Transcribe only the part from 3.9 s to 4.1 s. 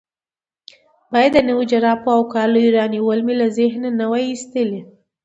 نه